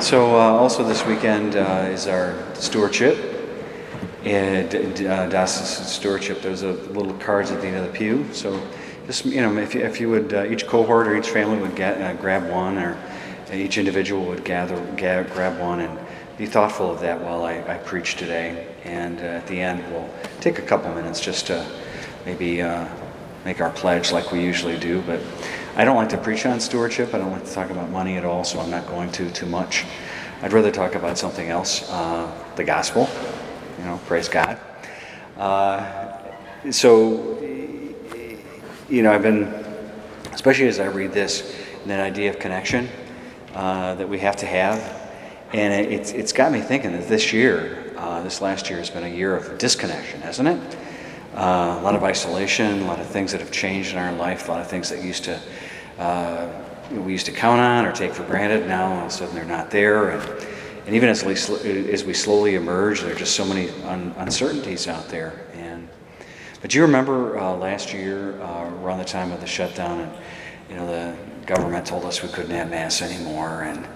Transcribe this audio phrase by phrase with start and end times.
[0.00, 3.16] So uh, also this weekend uh, is our stewardship.
[4.24, 4.74] And
[5.06, 6.42] uh, stewardship.
[6.42, 8.32] There's a little cards at the end of the pew.
[8.32, 8.60] So
[9.06, 11.74] just you know, if you, if you would, uh, each cohort or each family would
[11.74, 12.98] get uh, grab one, or
[13.52, 15.98] each individual would gather ga- grab one, and
[16.36, 18.66] be thoughtful of that while I, I preach today.
[18.84, 20.10] And uh, at the end, we'll
[20.40, 21.64] take a couple minutes just to
[22.24, 22.86] maybe uh,
[23.44, 25.02] make our pledge like we usually do.
[25.02, 25.20] But
[25.78, 27.12] I don't like to preach on stewardship.
[27.12, 29.44] I don't like to talk about money at all, so I'm not going to too
[29.44, 29.84] much.
[30.40, 33.10] I'd rather talk about something else, uh, the gospel.
[33.78, 34.58] You know, praise God.
[35.36, 36.16] Uh,
[36.70, 37.38] so,
[38.88, 39.42] you know, I've been,
[40.32, 42.88] especially as I read this, that idea of connection
[43.54, 44.78] uh, that we have to have,
[45.52, 48.88] and it, it's it's got me thinking that this year, uh, this last year has
[48.88, 50.76] been a year of disconnection, hasn't it?
[51.34, 54.48] Uh, a lot of isolation, a lot of things that have changed in our life,
[54.48, 55.38] a lot of things that used to
[55.98, 56.48] uh,
[56.90, 58.66] we used to count on or take for granted.
[58.66, 60.46] Now all of a sudden they're not there, and,
[60.86, 61.32] and even as we
[61.92, 65.46] as we slowly emerge, there are just so many un- uncertainties out there.
[65.54, 65.88] And
[66.60, 70.12] but do you remember uh, last year uh, around the time of the shutdown, and
[70.70, 73.86] you know the government told us we couldn't have mass anymore, and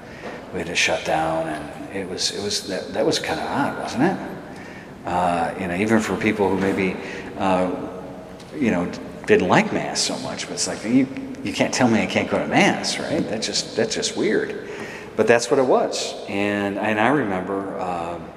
[0.53, 3.47] we had to shut down, and it was it was that that was kind of
[3.47, 4.19] odd, wasn't it?
[5.07, 6.97] Uh, you know, even for people who maybe
[7.39, 7.71] uh,
[8.55, 8.91] you know
[9.27, 11.07] didn't like mass so much, but it's like you
[11.43, 13.27] you can't tell me I can't go to mass, right?
[13.29, 14.69] That's just that's just weird.
[15.17, 17.79] But that's what it was, and and I remember.
[17.81, 18.31] Um,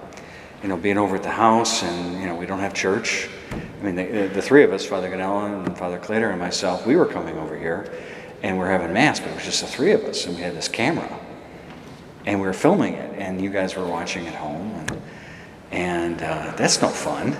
[0.63, 3.27] you know, being over at the house, and you know, we don't have church.
[3.51, 6.95] I mean, the, the three of us, Father Ganella and Father Clater and myself, we
[6.95, 7.91] were coming over here,
[8.41, 10.41] and we are having mass, but it was just the three of us, and we
[10.41, 11.19] had this camera,
[12.25, 15.01] and we were filming it, and you guys were watching at home, and,
[15.71, 17.35] and uh, that's no fun.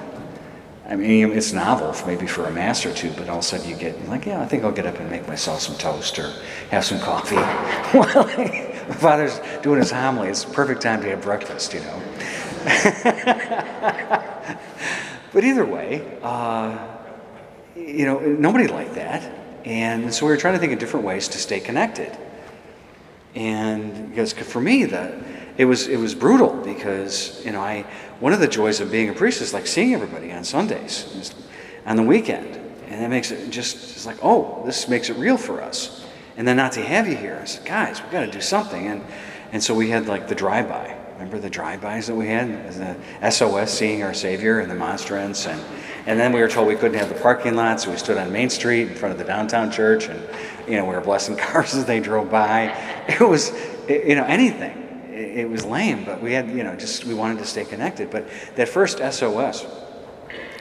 [0.85, 3.69] I mean, it's novel, maybe for a mass or two, but all of a sudden
[3.69, 6.33] you get like, yeah, I think I'll get up and make myself some toast or
[6.71, 7.35] have some coffee.
[7.97, 8.27] While
[8.95, 12.01] Father's doing his homily, it's the perfect time to have breakfast, you know.
[15.33, 16.77] but either way, uh,
[17.77, 19.31] you know, nobody liked that.
[19.63, 22.11] And so we were trying to think of different ways to stay connected.
[23.35, 25.23] And because for me, the,
[25.58, 27.86] it was it was brutal because you know I
[28.19, 31.34] one of the joys of being a priest is like seeing everybody on Sundays,
[31.86, 32.56] on the weekend,
[32.88, 36.06] and that makes it just it's like oh this makes it real for us,
[36.38, 38.88] and then not to have you here, I said guys we got to do something,
[38.88, 39.03] and
[39.52, 40.97] and so we had like the drive by.
[41.14, 45.62] Remember the drive-bys that we had, the SOS seeing our Savior and the monstrance, and
[46.06, 48.31] and then we were told we couldn't have the parking lot, so we stood on
[48.31, 50.20] Main Street in front of the downtown church, and
[50.68, 52.75] you know we were blessing cars as they drove by.
[53.08, 53.52] It was
[53.88, 54.84] you know anything
[55.33, 58.09] it was lame, but we had, you know, just we wanted to stay connected.
[58.09, 59.66] But that first SOS,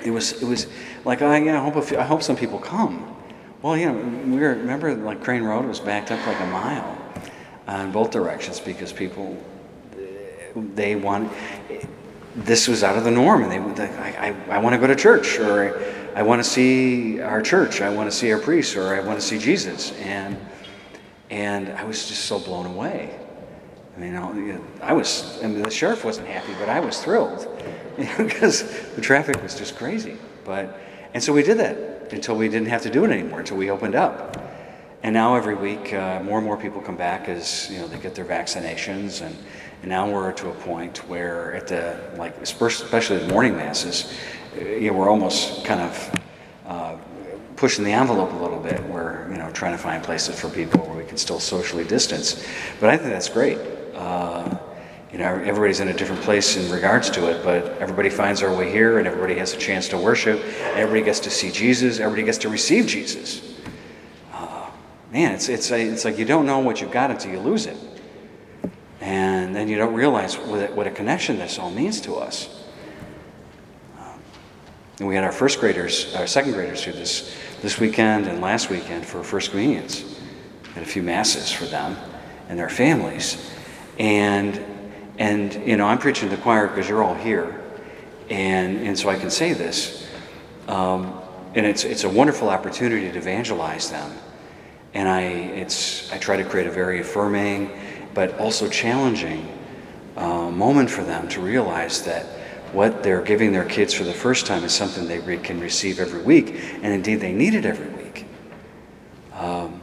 [0.05, 0.67] it was it was
[1.05, 3.17] like, oh, yeah, I hope few, I hope some people come.
[3.61, 6.99] Well, you know, we were remember like Crane Road was backed up like a mile
[7.69, 9.37] in both directions because people
[10.55, 11.33] they want
[12.35, 14.97] this was out of the norm, and they I, I, I want to go to
[14.97, 15.81] church or
[16.15, 19.19] I want to see our church, I want to see our priests, or I want
[19.21, 20.37] to see Jesus, and
[21.31, 23.19] and I was just so blown away.
[23.97, 27.47] I mean, I was, I mean, the sheriff wasn't happy, but I was thrilled
[28.17, 28.63] because
[28.95, 30.17] the traffic was just crazy.
[30.45, 30.81] But,
[31.13, 33.71] and so we did that until we didn't have to do it anymore, until we
[33.71, 34.39] opened up.
[35.03, 37.99] And now every week, uh, more and more people come back as, you know, they
[37.99, 39.21] get their vaccinations.
[39.21, 39.37] And,
[39.83, 44.17] and now we're to a point where at the, like, especially the morning masses,
[44.57, 46.21] you know, we're almost kind of
[46.67, 46.97] uh,
[47.57, 48.83] pushing the envelope a little bit.
[48.85, 52.47] We're, you know, trying to find places for people where we can still socially distance.
[52.81, 53.59] But I think that's great.
[53.95, 54.59] Uh,
[55.13, 58.57] you know, everybody's in a different place in regards to it, but everybody finds their
[58.57, 60.41] way here and everybody has a chance to worship.
[60.75, 62.01] Everybody gets to see Jesus.
[62.01, 63.57] Everybody gets to receive Jesus.
[64.33, 64.71] Uh,
[65.13, 67.77] man, it's, it's, it's like you don't know what you've got until you lose it.
[69.03, 72.65] And then you don't realize what, what a connection this all means to us.
[73.99, 74.19] Um,
[74.99, 78.71] and we had our first graders, our second graders here this, this weekend and last
[78.71, 80.19] weekend for First Communions.
[80.75, 81.99] Had a few masses for them
[82.49, 83.51] and their families.
[84.03, 84.61] And,
[85.17, 87.63] and you know, I'm preaching to the choir because you're all here.
[88.29, 90.09] And, and so I can say this.
[90.67, 91.21] Um,
[91.55, 94.11] and it's, it's a wonderful opportunity to evangelize them.
[94.93, 97.71] And I, it's, I try to create a very affirming,
[98.13, 99.47] but also challenging
[100.17, 102.27] uh, moment for them to realize that
[102.73, 106.01] what they're giving their kids for the first time is something they re- can receive
[106.01, 106.57] every week.
[106.83, 108.27] And indeed, they need it every week.
[109.33, 109.81] Um,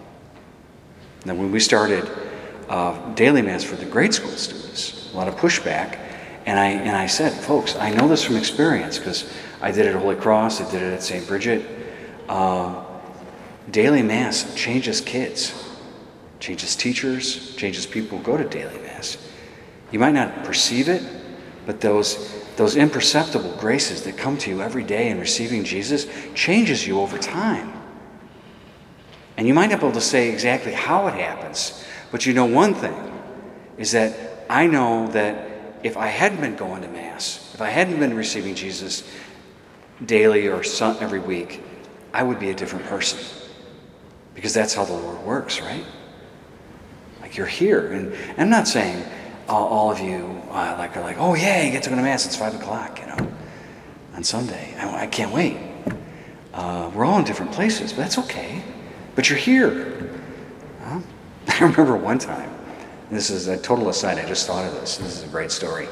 [1.23, 2.28] now, when we started
[2.69, 5.99] uh, daily mass for the grade school students, a lot of pushback.
[6.45, 9.31] And I, and I said, folks, I know this from experience because
[9.61, 11.27] I did it at Holy Cross, I did it at St.
[11.27, 11.65] Bridget.
[12.27, 12.83] Uh,
[13.69, 15.53] daily Mass changes kids,
[16.39, 19.17] changes teachers, changes people who go to daily Mass.
[19.91, 21.03] You might not perceive it,
[21.65, 26.87] but those, those imperceptible graces that come to you every day in receiving Jesus changes
[26.87, 27.73] you over time.
[29.37, 32.45] And you might not be able to say exactly how it happens, but you know
[32.45, 33.11] one thing
[33.77, 35.49] is that I know that
[35.83, 39.09] if I hadn't been going to Mass, if I hadn't been receiving Jesus
[40.05, 41.63] daily or every week,
[42.13, 43.19] I would be a different person.
[44.33, 45.85] Because that's how the Lord works, right?
[47.21, 47.91] Like you're here.
[47.91, 49.03] And I'm not saying
[49.47, 52.01] all, all of you uh, like are like, oh yeah, you get to go to
[52.01, 52.25] mass.
[52.25, 53.31] It's five o'clock, you know,
[54.15, 54.75] on Sunday.
[54.77, 55.57] I, I can't wait.
[56.53, 58.63] Uh, we're all in different places, but that's okay.
[59.15, 60.08] But you're here.
[61.47, 62.53] I remember one time.
[63.09, 64.19] This is a total aside.
[64.19, 64.97] I just thought of this.
[64.97, 65.87] This is a great story.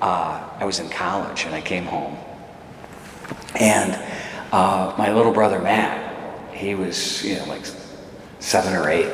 [0.00, 2.16] Uh, I was in college and I came home,
[3.58, 3.94] and
[4.52, 7.64] uh, my little brother Matt, he was you know like
[8.38, 9.12] seven or eight,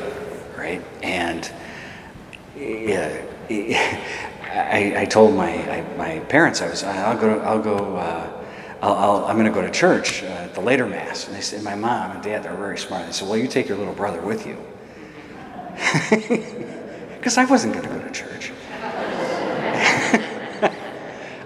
[0.57, 0.83] right?
[1.03, 1.49] And
[2.55, 3.21] yeah,
[4.57, 8.33] I, I told my I, my parents I was I'll go I'll go uh,
[8.81, 11.63] i am going to go to church uh, at the later mass and they said
[11.63, 14.21] my mom and dad they're very smart they said well you take your little brother
[14.21, 14.57] with you
[17.17, 18.51] because I wasn't going to go to church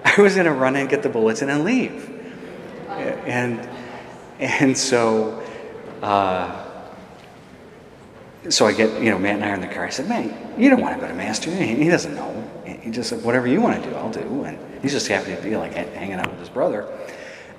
[0.05, 2.09] I was going to run and get the bulletin and leave
[3.25, 3.67] and
[4.39, 5.41] and so.
[6.01, 6.67] Uh,
[8.49, 9.85] so I get, you know, Matt and I are in the car.
[9.85, 11.57] I said, man, you don't want to go to mass, do you?
[11.57, 12.49] He doesn't know.
[12.65, 14.43] He just said, whatever you want to do, I'll do.
[14.45, 16.91] And he's just happy to be like hanging out with his brother.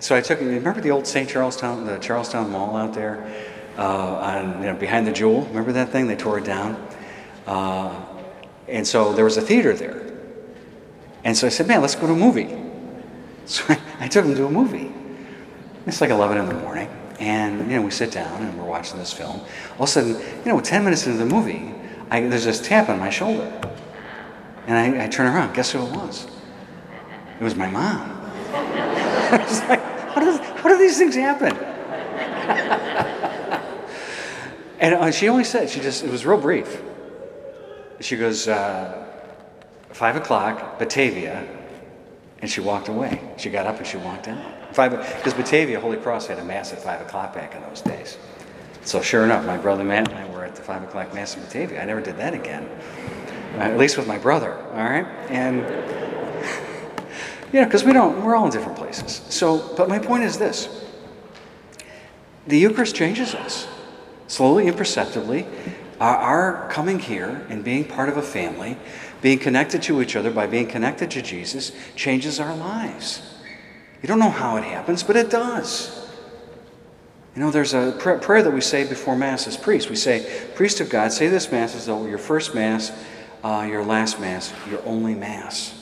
[0.00, 0.48] So I took him.
[0.48, 1.28] Remember the old St.
[1.28, 3.32] Charlestown, the Charlestown Mall out there,
[3.80, 5.42] on you know behind the Jewel.
[5.46, 6.06] Remember that thing?
[6.06, 6.76] They tore it down.
[7.46, 8.04] Uh,
[8.68, 10.12] and so there was a theater there.
[11.24, 12.58] And so I said, man, let's go to a movie.
[13.44, 14.94] So I, I took him to a movie.
[15.84, 16.88] It's like 11 in the morning.
[17.18, 19.40] And you know, we sit down and we're watching this film.
[19.78, 21.74] All of a sudden, you know, 10 minutes into the movie,
[22.08, 23.50] I, there's this tap on my shoulder.
[24.68, 25.54] And I, I turn around.
[25.54, 26.28] Guess who it was?
[27.40, 28.00] It was my mom.
[28.54, 31.52] I was like, how, does, how do these things happen?
[34.82, 36.82] and uh, she only said, she just, it was real brief.
[38.00, 39.06] She goes, uh,
[39.90, 41.46] five o'clock, Batavia,
[42.40, 43.20] and she walked away.
[43.36, 44.74] She got up and she walked out.
[44.74, 48.18] Five, because Batavia, Holy Cross had a mass at 5 o'clock back in those days.
[48.82, 51.42] So sure enough, my brother Matt and I were at the 5 o'clock mass in
[51.42, 51.80] Batavia.
[51.80, 52.68] I never did that again,
[53.54, 55.06] uh, at least with my brother, all right?
[55.28, 55.58] And,
[57.52, 59.22] you know, because we don't, we're all in different places.
[59.28, 60.84] So, but my point is this.
[62.48, 63.68] The Eucharist changes us,
[64.32, 65.46] slowly, imperceptibly.
[66.00, 68.76] Our, our coming here and being part of a family
[69.20, 73.22] being connected to each other by being connected to Jesus changes our lives.
[74.02, 76.10] You don't know how it happens, but it does.
[77.36, 79.88] You know, there's a prayer that we say before Mass as priests.
[79.88, 82.90] We say, Priest of God, say this Mass as though your first Mass,
[83.44, 85.72] uh, your last Mass, your only Mass.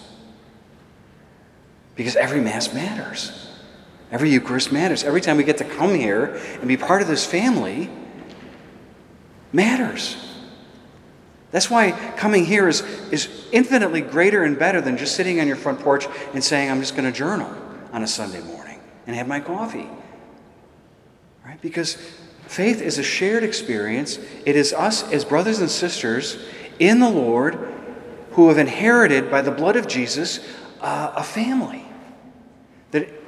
[1.97, 3.49] Because every Mass matters.
[4.13, 5.03] Every Eucharist matters.
[5.03, 7.89] Every time we get to come here and be part of this family
[9.53, 10.17] matters.
[11.51, 15.57] That's why coming here is, is infinitely greater and better than just sitting on your
[15.57, 17.53] front porch and saying, I'm just going to journal
[17.93, 19.89] on a Sunday morning and have my coffee.
[21.45, 21.61] Right?
[21.61, 21.95] Because
[22.47, 24.19] faith is a shared experience.
[24.47, 26.39] It is us as brothers and sisters
[26.79, 27.55] in the Lord
[28.33, 30.39] who have inherited by the blood of Jesus
[30.81, 31.85] uh, a family.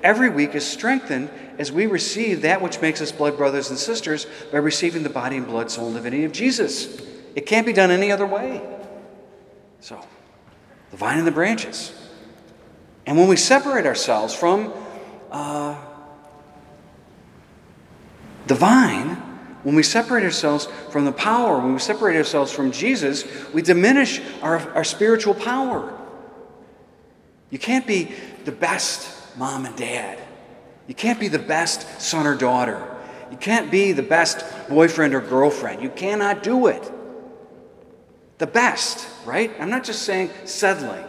[0.02, 4.26] Every week is strengthened as we receive that which makes us blood brothers and sisters
[4.50, 7.00] by receiving the body and blood, soul, and divinity of Jesus.
[7.36, 8.60] It can't be done any other way.
[9.80, 10.04] So,
[10.90, 11.92] the vine and the branches.
[13.06, 14.72] And when we separate ourselves from
[15.30, 15.76] uh,
[18.48, 19.16] the vine,
[19.62, 24.20] when we separate ourselves from the power, when we separate ourselves from Jesus, we diminish
[24.42, 25.96] our, our spiritual power.
[27.50, 28.12] You can't be
[28.44, 30.18] the best mom and dad.
[30.86, 32.88] You can't be the best son or daughter.
[33.30, 35.82] You can't be the best boyfriend or girlfriend.
[35.82, 36.92] You cannot do it
[38.42, 39.52] the best, right?
[39.60, 41.04] I'm not just saying settling,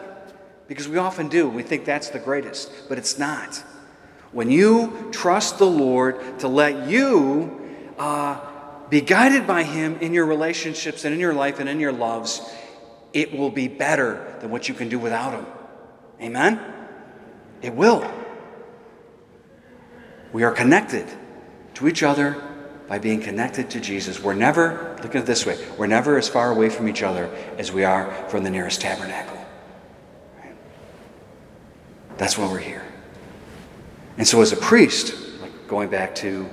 [0.67, 1.49] because we often do.
[1.49, 3.55] We think that's the greatest, but it's not.
[4.31, 7.59] When you trust the Lord to let you
[7.97, 8.39] uh,
[8.89, 12.41] be guided by Him in your relationships and in your life and in your loves,
[13.13, 15.45] it will be better than what you can do without Him.
[16.21, 16.82] Amen?
[17.63, 18.05] It will.
[20.33, 21.07] We are connected
[21.75, 22.35] to each other
[22.87, 24.21] by being connected to Jesus.
[24.21, 27.33] We're never, look at it this way, we're never as far away from each other
[27.57, 29.37] as we are from the nearest tabernacle.
[32.17, 32.83] That's why we're here.
[34.17, 36.47] And so, as a priest, like going back to,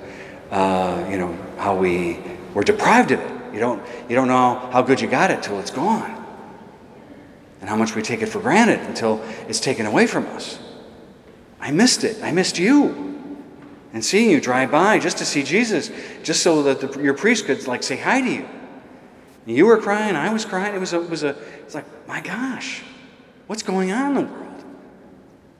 [0.50, 2.18] uh, you know, how we
[2.54, 3.54] were deprived of it.
[3.54, 6.16] You don't, you don't know how good you got it till it's gone.
[7.60, 10.58] and how much we take it for granted until it's taken away from us.
[11.60, 12.22] I missed it.
[12.22, 13.08] I missed you.
[13.92, 15.90] And seeing you drive by just to see Jesus,
[16.22, 18.48] just so that the, your priest could like say hi to you.
[19.46, 20.74] And you were crying, I was crying.
[20.74, 22.82] It was a, it was a, it's like, my gosh,
[23.46, 24.64] what's going on in the world?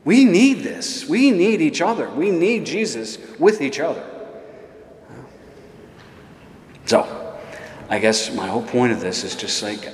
[0.05, 1.09] We need this.
[1.09, 2.09] We need each other.
[2.09, 4.05] We need Jesus with each other.
[6.87, 7.39] So,
[7.89, 9.93] I guess my whole point of this is just like,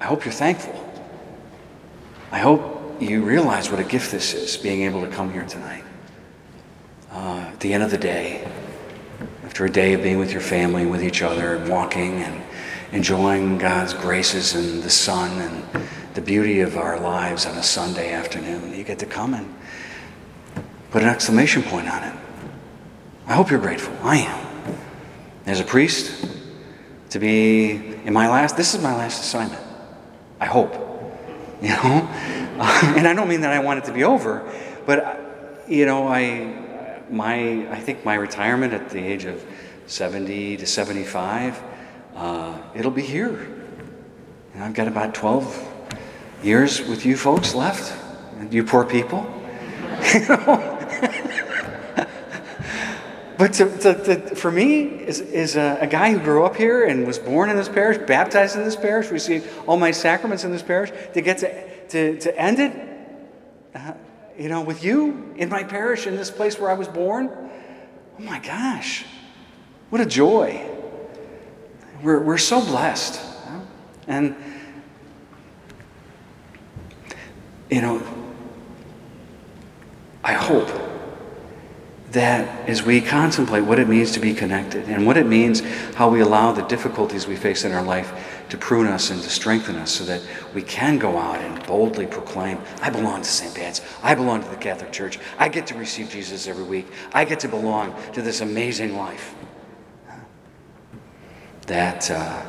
[0.00, 0.74] I hope you're thankful.
[2.30, 5.84] I hope you realize what a gift this is, being able to come here tonight.
[7.10, 8.46] Uh, at the end of the day,
[9.44, 12.42] after a day of being with your family with each other and walking and
[12.92, 18.12] enjoying God's graces and the sun and the beauty of our lives on a Sunday
[18.12, 19.54] afternoon, you get to come and
[20.90, 22.14] put an exclamation point on it.
[23.26, 23.96] I hope you're grateful.
[24.02, 24.76] I am.
[25.46, 26.26] As a priest,
[27.10, 29.62] to be in my last, this is my last assignment.
[30.40, 30.80] I hope.
[31.62, 32.43] You know?
[32.96, 34.48] and I don't mean that I want it to be over,
[34.86, 39.44] but, you know, I, my, I think my retirement at the age of
[39.86, 41.60] 70 to 75,
[42.14, 43.48] uh, it'll be here.
[44.54, 45.88] And I've got about 12
[46.44, 47.92] years with you folks left,
[48.52, 49.26] you poor people.
[53.36, 56.84] But to, to, to, for me, is, is a, a, guy who grew up here
[56.84, 60.52] and was born in this parish, baptized in this parish, received all my sacraments in
[60.52, 62.72] this parish, to get to, to, to end it,
[63.74, 63.92] uh,
[64.38, 67.30] you know, with you in my parish, in this place where I was born.
[68.18, 69.04] Oh my gosh,
[69.90, 70.64] what a joy.
[72.02, 73.20] We're, we're so blessed.
[74.06, 74.36] And,
[77.70, 78.02] you know,
[80.22, 80.68] I hope
[82.14, 85.60] that as we contemplate what it means to be connected and what it means
[85.94, 89.28] how we allow the difficulties we face in our life to prune us and to
[89.28, 90.22] strengthen us so that
[90.54, 93.52] we can go out and boldly proclaim, I belong to St.
[93.54, 93.80] Pat's.
[94.02, 95.18] I belong to the Catholic Church.
[95.38, 96.86] I get to receive Jesus every week.
[97.12, 99.34] I get to belong to this amazing life.
[101.66, 102.42] That, uh,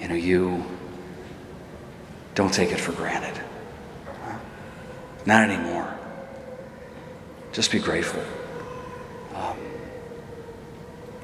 [0.00, 0.64] you know, you
[2.36, 3.42] don't take it for granted.
[5.26, 5.92] Not anymore.
[7.52, 8.22] Just be grateful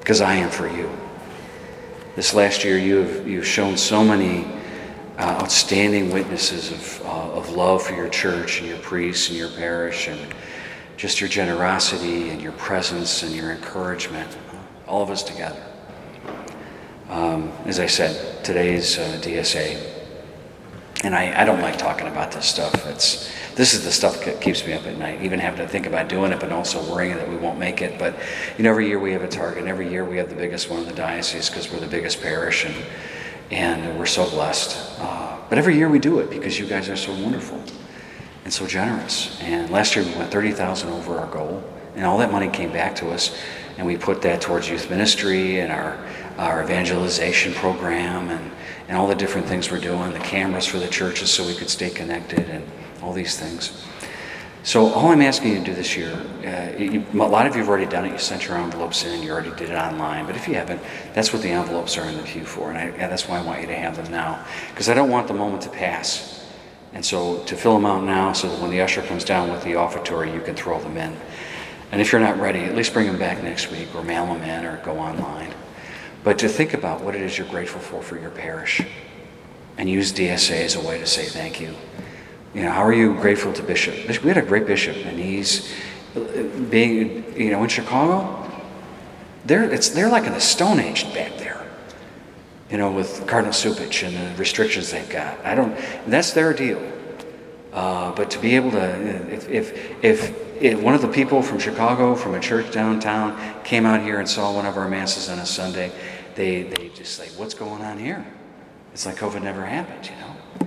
[0.06, 0.88] because I am for you.
[2.14, 4.44] This last year, you have you've shown so many
[5.18, 9.48] uh, outstanding witnesses of, uh, of love for your church and your priests and your
[9.48, 10.34] parish, and
[10.96, 14.36] just your generosity and your presence and your encouragement,
[14.86, 15.62] all of us together.
[17.08, 19.82] Um, as I said, today's uh, DSA,
[21.04, 22.86] and I, I don't like talking about this stuff.
[22.86, 25.86] It's this is the stuff that keeps me up at night, even having to think
[25.86, 27.98] about doing it, but also worrying that we won't make it.
[27.98, 28.14] But
[28.58, 30.68] you know, every year we have a target, and every year we have the biggest
[30.68, 32.74] one in the diocese because we're the biggest parish, and
[33.50, 35.00] and we're so blessed.
[35.00, 37.62] Uh, but every year we do it because you guys are so wonderful
[38.44, 39.40] and so generous.
[39.40, 42.72] And last year we went thirty thousand over our goal, and all that money came
[42.72, 43.34] back to us,
[43.78, 45.96] and we put that towards youth ministry and our
[46.36, 48.52] our evangelization program and
[48.88, 51.70] and all the different things we're doing, the cameras for the churches so we could
[51.70, 52.62] stay connected and
[53.02, 53.84] all these things.
[54.66, 56.12] So all I'm asking you to do this year,
[56.44, 58.10] uh, you, a lot of you have already done it.
[58.10, 59.22] You sent your envelopes in.
[59.22, 60.26] You already did it online.
[60.26, 60.80] But if you haven't,
[61.14, 63.42] that's what the envelopes are in the pew for, and, I, and that's why I
[63.42, 66.44] want you to have them now, because I don't want the moment to pass.
[66.92, 69.62] And so to fill them out now, so that when the usher comes down with
[69.62, 71.16] the offertory, you can throw them in.
[71.92, 74.42] And if you're not ready, at least bring them back next week, or mail them
[74.42, 75.54] in, or go online.
[76.24, 78.82] But to think about what it is you're grateful for for your parish,
[79.78, 81.76] and use DSA as a way to say thank you.
[82.56, 83.94] You know, how are you grateful to Bishop?
[84.22, 85.70] We had a great bishop, and he's
[86.70, 88.50] being, you know, in Chicago.
[89.44, 91.62] They're it's they're like in the Stone Age back there.
[92.70, 95.38] You know, with Cardinal Cupich and the restrictions they've got.
[95.44, 95.76] I don't.
[96.06, 96.80] That's their deal.
[97.74, 101.58] Uh, but to be able to, if, if, if, if one of the people from
[101.58, 105.38] Chicago, from a church downtown, came out here and saw one of our masses on
[105.40, 105.92] a Sunday,
[106.36, 108.26] they they just like, what's going on here?
[108.94, 110.65] It's like COVID never happened, you know.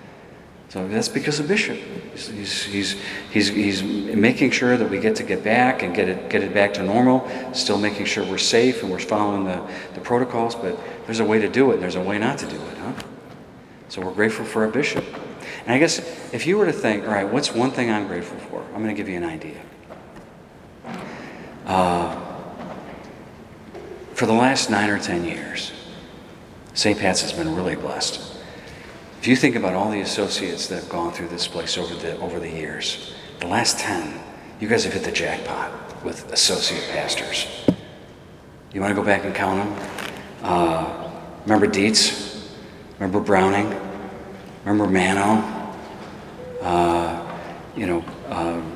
[0.69, 1.77] So that's because of Bishop.
[2.13, 2.93] He's, he's,
[3.31, 6.53] he's, he's making sure that we get to get back and get it, get it
[6.53, 10.79] back to normal, still making sure we're safe and we're following the, the protocols, but
[11.05, 12.93] there's a way to do it and there's a way not to do it, huh?
[13.89, 15.03] So we're grateful for our bishop.
[15.65, 15.97] And I guess
[16.33, 18.63] if you were to think, all right, what's one thing I'm grateful for?
[18.75, 19.59] I'm going to give you an idea.
[21.65, 22.19] Uh,
[24.13, 25.71] for the last nine or ten years,
[26.75, 26.99] St.
[26.99, 28.38] Pat's has been really blessed.
[29.19, 32.17] If you think about all the associates that have gone through this place over the,
[32.19, 34.17] over the years, the last 10,
[34.61, 37.45] you guys have hit the jackpot with associate pastors.
[38.73, 39.89] You want to go back and count them?
[40.41, 41.11] Uh,
[41.43, 42.49] remember Dietz?
[42.97, 43.77] Remember Browning?
[44.63, 45.59] Remember Mano?
[46.61, 47.37] uh,
[47.75, 48.75] you know, um,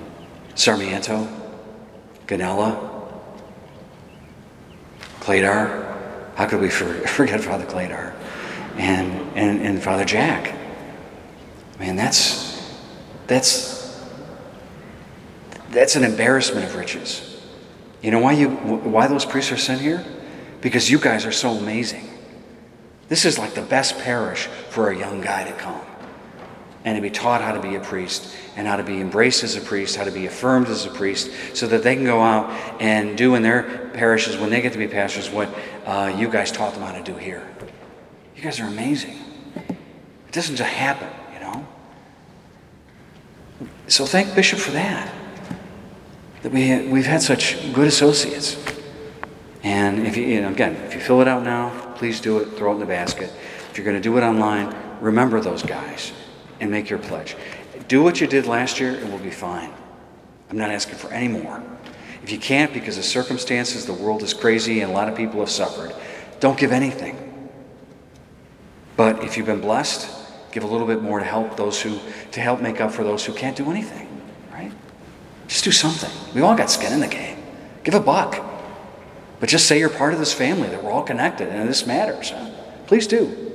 [0.56, 1.28] Sarmiento,
[2.28, 3.12] Ganella,
[5.20, 6.34] Cladar.
[6.36, 8.14] How could we forget Father Cladar?
[8.78, 10.58] And, and, and Father Jack.
[11.80, 12.78] Man, that's,
[13.28, 14.04] that's,
[15.70, 17.42] that's an embarrassment of riches.
[18.02, 20.04] You know why, you, why those priests are sent here?
[20.62, 22.10] Because you guys are so amazing.
[23.10, 25.82] This is like the best parish for a young guy to come
[26.86, 29.56] and to be taught how to be a priest and how to be embraced as
[29.56, 32.50] a priest, how to be affirmed as a priest, so that they can go out
[32.82, 35.50] and do in their parishes when they get to be pastors what
[35.86, 37.48] uh, you guys taught them how to do here.
[38.44, 39.18] You guys are amazing.
[39.56, 41.66] It doesn't just happen, you know.
[43.88, 45.10] So thank Bishop for that.
[46.42, 48.62] That we we've had such good associates.
[49.64, 52.58] And if you, you know, again, if you fill it out now, please do it.
[52.58, 53.32] Throw it in the basket.
[53.72, 56.12] If you're going to do it online, remember those guys
[56.60, 57.38] and make your pledge.
[57.88, 59.72] Do what you did last year, and we'll be fine.
[60.50, 61.64] I'm not asking for any more.
[62.24, 65.40] If you can't because of circumstances, the world is crazy and a lot of people
[65.40, 65.96] have suffered,
[66.42, 67.33] don't give anything.
[68.96, 70.10] But if you've been blessed,
[70.52, 72.00] give a little bit more to help those who
[72.32, 74.08] to help make up for those who can't do anything,
[74.52, 74.72] right?
[75.48, 76.12] Just do something.
[76.34, 77.38] We all got skin in the game.
[77.84, 78.44] Give a buck.
[79.40, 82.32] But just say you're part of this family, that we're all connected and this matters.
[82.88, 83.52] Please do.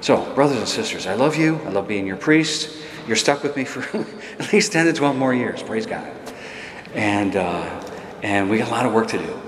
[0.00, 1.56] So, brothers and sisters, I love you.
[1.66, 2.70] I love being your priest.
[3.06, 3.80] You're stuck with me for
[4.38, 5.62] at least 10 to 12 more years.
[5.62, 6.08] Praise God.
[6.94, 7.84] And, uh,
[8.22, 9.40] and we got a lot of work to do.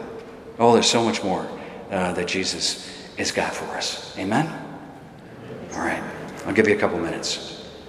[0.58, 1.48] Oh, there's so much more
[1.90, 4.16] uh, that Jesus has got for us.
[4.18, 4.69] Amen?
[5.74, 6.02] All right.
[6.46, 7.59] I'll give you a couple minutes.